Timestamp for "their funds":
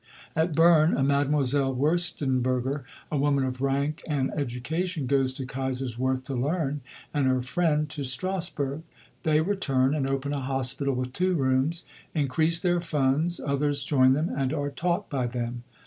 12.59-13.39